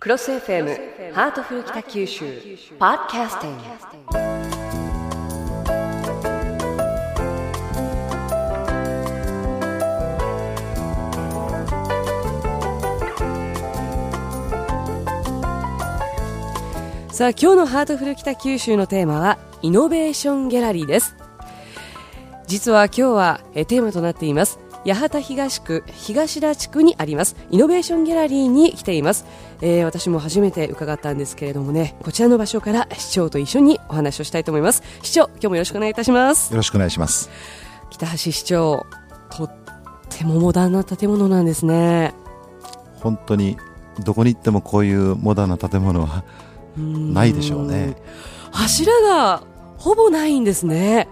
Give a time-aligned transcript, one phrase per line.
[0.00, 2.24] クロス FM ハートフル北九州
[2.78, 3.62] ポッドキャスティング。
[17.12, 21.14] さあ今日のハートフル北九州のテーマはイノベーションギャラリーです。
[22.46, 24.60] 実は今日はテーマとなっています。
[24.86, 27.36] 八幡東区東田地区にあります。
[27.50, 29.26] イノベーションギャラリーに来ています、
[29.60, 34.82] えー、私も初めて伺ったんですけれどもねこちらの場所から市長と一緒にお話をしたいと思います。
[35.02, 36.50] 市長今日もよろしくお願いいたします。
[36.50, 37.30] よろしくお願いします。
[37.90, 38.86] 北橋市長
[39.30, 39.50] とっ
[40.08, 42.14] てもモダンな建物なんですね。
[43.00, 43.56] 本当に
[44.04, 46.24] どこに行ってもこういうモダンな建物は
[46.76, 47.96] ないでしょうね。
[48.50, 49.42] 柱が
[49.76, 51.08] ほぼないんですね。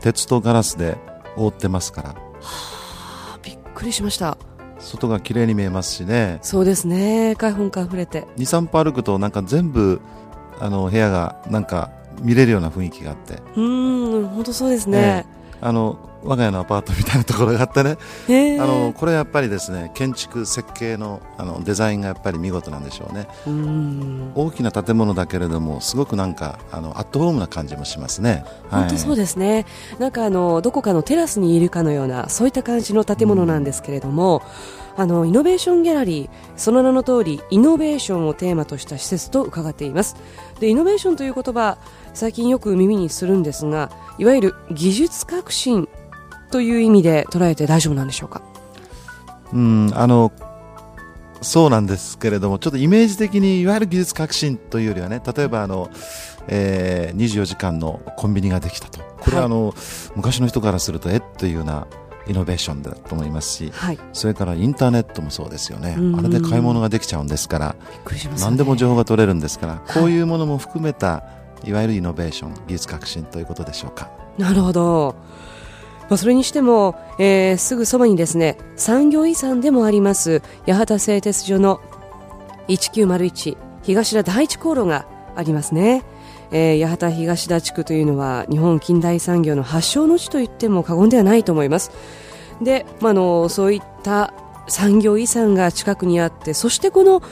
[0.00, 0.96] 鉄とガラスで
[1.36, 4.36] 覆ってますから、はあ、びっくりしました。
[4.78, 6.38] 外が綺麗に見えますしね。
[6.42, 7.34] そうですね。
[7.36, 8.26] 開放感あふれて。
[8.36, 10.00] 23歩歩くとなんか全部
[10.58, 11.90] あの部屋がなんか
[12.22, 13.40] 見れるような雰囲気があって。
[13.56, 15.26] うん本当そうですね、
[15.60, 17.96] あの我が家のアパートみたいなところがあってね、
[18.60, 23.26] あのこれやっぱりですね建築設計のあのデザインがやっぱり見事なんでしょうね。
[24.34, 28.44] 大きな建物だけれどもすごくなんかあのアットホームな感じもしますね。
[28.70, 34.42] 本当そうですね、はい、なんかあのどこかのテラスにいるかのようなそういった感じの建物なんですけれども、
[34.96, 40.16] あのイノベーションギャラリーその名の通りイノベーションをテーマとした施設と伺っています。
[40.60, 41.78] でイノベーションという言葉
[42.12, 45.88] 最近よく耳にするんですがいわゆる技術革新
[46.50, 48.42] という意味で捉えて大丈夫なんでしょうか？
[49.52, 50.32] うんあの
[51.42, 55.88] そうなんですけれどもちょっとイメージ的にいわゆる技術革新というよりはね例えばあの、
[56.48, 59.00] えー、24時間のコンビニができたと。
[59.20, 59.74] これはあの、はい、
[60.16, 61.22] 昔の人からするとえっ？
[61.38, 61.86] というような
[62.26, 65.96] イノベーションだと思いますし、はい、それからインターネットもそうですよね。
[66.16, 67.78] あれで買い物ができちゃうんですから、ね、
[68.38, 71.24] 何でも情報が取れるんですから、こういうものも含めた
[71.64, 74.10] いわゆるイノベーション技術革新ということでしょうか。
[74.38, 75.16] なるほど
[76.10, 81.80] まあ、それにしても、えー、すぐそばにですね産業遺産でもあります八幡製鉄所の
[82.68, 85.06] 1901東田第一航路が
[85.36, 86.02] ありますね、
[86.50, 91.92] えー、八幡東田地区というのは日本近代産業の発祥の地といっても過言ではないと思います。
[92.60, 94.34] で、まあのそういった
[94.68, 97.22] 産業遺産が近くにあってそしてこの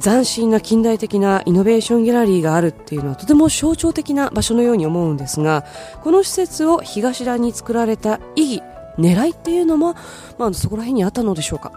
[0.00, 5.64] 斬新な近代的なイノベーションギャラリーがあるっていうのはとても象徴的な場所のように思うんですが
[6.02, 8.62] この施設を東田に作られた意義
[8.98, 9.94] 狙いっていうのも、
[10.38, 11.72] まあ、そこら辺にあったのでしょうか？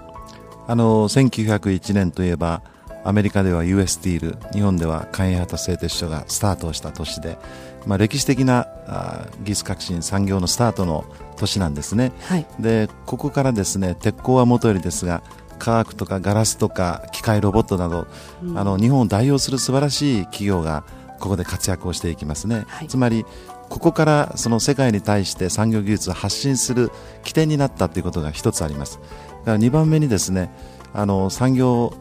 [0.68, 2.62] あの1901年といえば
[3.04, 7.38] アメリカでは US スティール日本では関営畑製鉄所がスタートをした年で、
[7.86, 11.06] まあ、歴史的なあ技術革新産業のスタートの
[11.38, 15.22] 年なんですね、はい、でここからですね鉄鋼はもとよりですが
[15.58, 18.08] 科学とかガラスとか機械ロボットなど、
[18.44, 20.84] うん、あの日本を代表する素晴らしい企業が
[21.20, 23.26] ここで活躍をしていきますね、はい、つまり
[23.70, 26.92] ここからその世界に対して産業技術を発信する
[27.24, 29.00] 起点になったということが一つあります。
[29.00, 30.52] だから2番目にですね
[30.94, 31.94] あの産業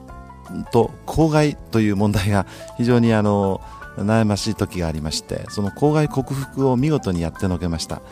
[0.73, 3.61] と公害という問題が非常にあの
[3.97, 8.03] 悩ましい時がありましてその公害克服を見事にやってのけました。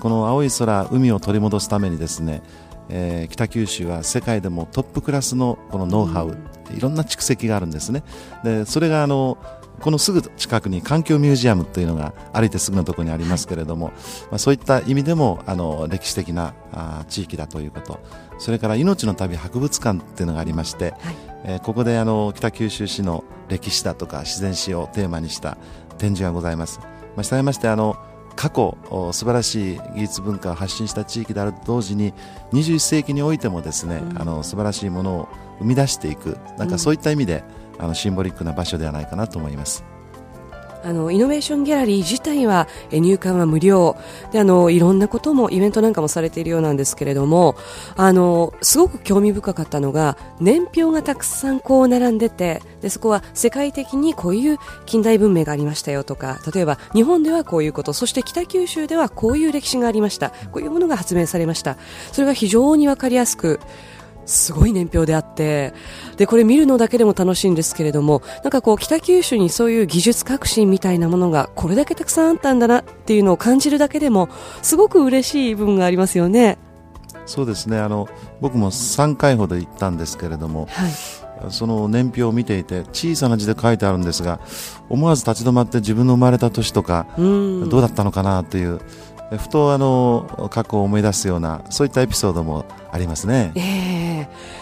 [0.00, 2.42] この青い空海を取り戻すためにですね
[2.90, 6.36] えー、北九州は世界でもトップクラスのこのノウハウ、
[6.76, 8.02] いろんな蓄積があるんですね。
[8.44, 9.38] でそれがあの
[9.80, 14.00] このすぐ近くに環境ミュージアムというのが歩いてすぐのところにありますけれども、はい、ま
[14.32, 17.98] あ、そういった意味でもあの歴史的なあ地域だということ
[18.38, 25.56] それから命の旅博物館というのがありまして、はい、えー、ここであの北九州市の歴史だとか自然史をテーマにした
[25.96, 26.80] 展示がございます。
[27.16, 27.96] まあ、したがいましてあの
[28.40, 28.74] 過去
[29.12, 32.14] 素晴らしい技術文化を発信した地域であると同時に
[32.54, 35.28] 21世紀においてもですね、うん、あの素晴らしいものを
[35.58, 39.84] 生み出していくなんかそういった意味で、うん、あのシンボリックな場所ではないかなと思います。
[40.82, 43.96] あのイノベーションギャラリー自体は入館は無料。
[44.32, 47.56] であのいろんなこともイベントなんかもされているようなんですけれども
[47.96, 60.30] あのすごく興味深かったのが年表がたくさんこう並んでてでそこは世界的にこういう近代文明がありましたよとか例えば日本ではこういうことそして北九州ではこういう歴史がありました。
[60.52, 61.76] こういうものが発明されました。
[62.12, 63.60] それが非常に分かりやすく
[64.30, 65.74] すごい年表であって
[66.16, 74.28] でこれ見るのだけでも楽しいんですけれどもなんかこう北九州にそういう技術革新みたいなものがこれだけたくさんあったんだなっていうのを感じるだけでも
[74.62, 76.58] すごく嬉しい部分がありますよね。
[77.26, 77.78] そうですね。
[77.78, 78.08] あの
[78.40, 80.90] 僕も3回ほど行ったんですけれども、はい、
[81.48, 84.40] その年表を見ていて小さな字で書いてあるんですが
[84.88, 88.80] 思わず立ち止まって自分の生まれた年とかどうだったのかなという
[89.38, 93.52] ふとあの過去を思い出すようなそういったエピソードもありますね。
[93.54, 94.60] えー。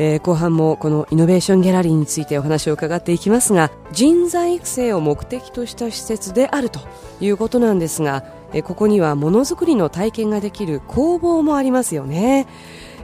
[0.00, 6.78] えー、後半もこのイノベーションギャラリーについてお話を伺っていきますが人材育成を目的とした施設であると
[7.20, 8.22] いうことなんですが、
[8.52, 12.46] えー、ここにはものづくりの体験ができる工房もありますよね、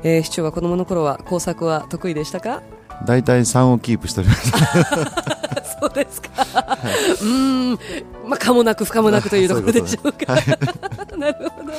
[0.04, 2.62] えー、市長は子供の頃は工作は得意でしたか？
[3.04, 4.52] 大体3をキープしております。
[5.80, 6.78] そうですか、は
[7.20, 7.72] い、うん。
[8.24, 10.58] まあ可もなく不可もなくというところでしょうか、ねはい、
[11.18, 11.72] なるほど。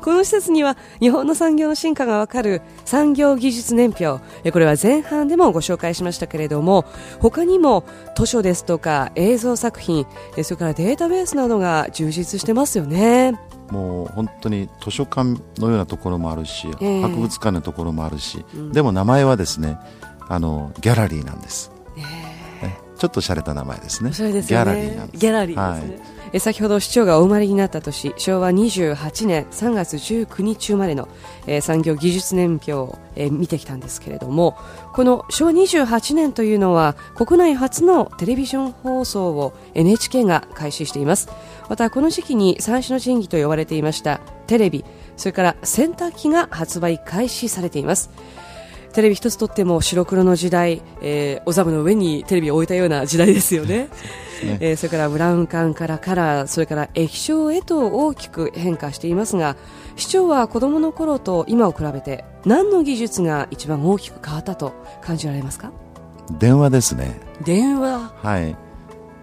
[0.00, 6.84] この施設には日本の産業の進化がわかる産業技術年表これは前半でもご紹介しましたけれども
[7.20, 7.84] 他にも
[8.16, 10.06] 図書ですとか映像作品
[10.42, 13.38] それからデータベースなどが充実してますよね。
[13.70, 19.78] もう本当に図書館のようなところもあるし、えー、博物館のところもあるし、うん、でも名前はですね
[20.28, 22.00] あのギャラリーなんです、え。
[22.00, 22.25] ー、
[22.98, 25.18] ちょっと洒落た名前ですね、ね、ギャラリーなんです。
[25.18, 26.16] ギャラリーですね、はい。
[26.32, 31.08] え先ほど市長がお生まれになった年昭和28年3月19日生まれの、
[31.46, 34.58] えー、産業技術年表を、えー、見てきたんですけれども
[34.92, 41.28] この昭和28年というのは国内初のテレビジョン放送を NHK が開始しています。
[41.68, 44.84] またこの時期に三種の神器と呼ばれていましたテレビ
[45.16, 48.10] それから洗濯機が発売開始されています
[48.96, 53.90] テレビ一つとっても白黒の時代、えー、お座部の上にテレビを置いたような時代ですよね。
[54.42, 54.58] ね。
[54.60, 59.56] えー、それからブラウン管からカラーそれから液晶へと大きく変化していますが
[59.96, 64.72] 市長は子どもの頃と今を比べて何の技術が一番大きく変わったと
[65.02, 65.72] 感じられますか？
[66.38, 67.20] 電話ですね。
[67.44, 68.14] 電話？
[68.22, 68.56] はい。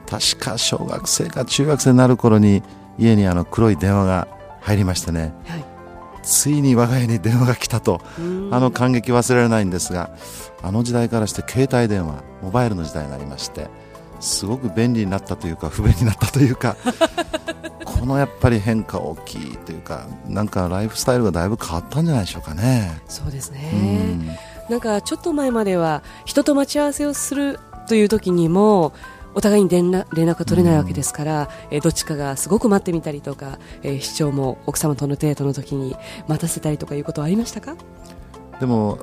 [0.06, 2.62] 確か小学生か中学生になる頃に
[3.00, 4.28] 家にあの黒い電話が
[4.62, 5.66] 入りましてね、はい
[6.24, 8.02] ついに我が家に電話が来たと。
[8.52, 10.12] あの感激忘れられないんですが
[10.62, 13.68] あの時代からして携帯電話モバイルの時代になりまして
[14.20, 16.78] すごく便利になったというか不便になったというか
[17.84, 23.02] このやっぱり変化大きいというかなんかライフスタイルがだいぶ変わったんじゃないでしょうかね。
[23.08, 24.38] そうですね、
[24.70, 28.94] なんかちょっと前までは人と待ち合わせをするという時にも
[29.36, 35.96] お互いに連絡が取れないわけですから、えー、どっちかがすごく待ってみたりとか、えー、市長も奥様とのデートの時に
[36.28, 37.76] 待たせたりとかいうことはありましたか？
[38.60, 39.00] でも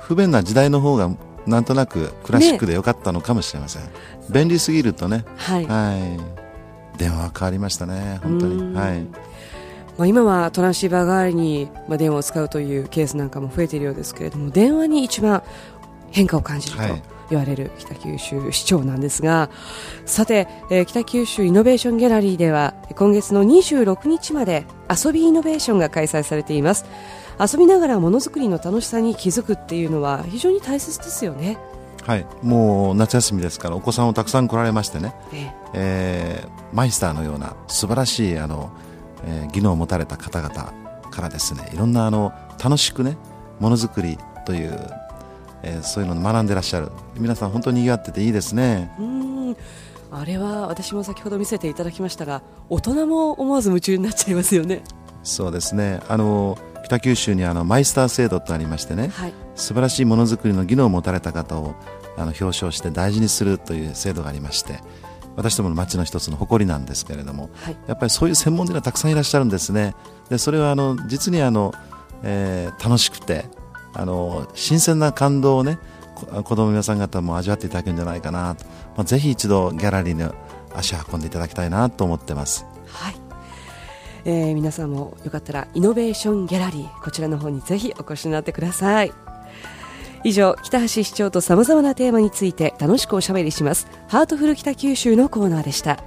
[0.00, 1.10] 不便な時代の方が
[1.46, 3.90] なんとなくクラシックでよかったのかもしれません、ね、
[4.30, 5.96] 便利すぎるとね、はい、は
[6.94, 8.74] い、電話変わりましたね本当に。
[8.74, 9.02] はい。
[9.96, 15.42] まあ、今はトランシーバー代わりに、まあ、電話を使うというケースなんかも増えているようですけれども電話に一番
[16.12, 19.50] 変化を感じると、はい言われる北九州市長なんですが
[20.06, 26.84] さて、えー、北九州イノベーションギャラリーでは今月の26日まで遊びイノベーションが開催されています。
[27.40, 31.56] 遊びながらものづくりの楽しさに気づくっていうのは非常に大切ですよね。
[32.04, 32.26] はい。
[32.42, 35.52] もう夏休みですからお子さんをたくさん来られましてね、え。
[35.74, 38.72] えー、マイスターのような素晴らしいあの、
[39.24, 40.72] えー、技能を持たれた方々
[41.10, 42.32] からですねいろんなあの
[42.62, 43.16] 楽しくね
[43.60, 44.90] ものづくりという
[45.62, 46.90] えー、そういうのを学んでらっしゃる。
[47.16, 48.90] 皆さん本当に賑わってていいですね。
[48.98, 49.56] うん。
[50.10, 54.82] あれは私も先ほど見せていただきましたが大人も思わず夢中になっちゃいますよね。
[55.22, 56.00] そうですね。
[56.08, 61.74] あの北九州にあのマイスター制度とありましてね、はい、素晴らしいものづくりの技能を持たれた方を
[62.16, 64.80] あの表彰して大事にするという制度がありまして
[65.36, 69.94] 私どもの町の一つの誇りなんですけれども、はい、やっぱりそういう専門的なたくさんいらっしゃるんですね。
[70.30, 71.74] でそれはあの実にあの、
[72.22, 73.44] えー、楽しくて
[73.98, 75.78] あの新鮮な感動をね
[76.44, 78.64] 子供皆さん方も味わっていただけるんじゃないかなと、
[78.96, 80.32] まあ、ぜひ一度ギャラリーに
[80.74, 82.64] 足を運んでいただきたいなと思ってます。
[82.86, 83.16] はい。
[84.24, 89.12] えー、皆さんもよかったらイノベーションギャラリーこちらの方にぜひお越しになってください。
[90.24, 96.02] 以上北橋市長とさまざまなテーマについて楽しくおしゃべりしますハートフル北九州のコーナーでした。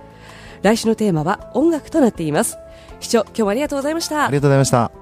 [0.61, 2.57] 来週のテーマは音楽となっています。
[2.99, 4.25] 市長今日もありがとうございました。
[4.25, 5.00] ありがとうございました